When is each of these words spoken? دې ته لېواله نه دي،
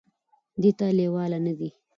دې 0.61 0.71
ته 0.77 0.85
لېواله 0.97 1.39
نه 1.45 1.53
دي، 1.59 1.69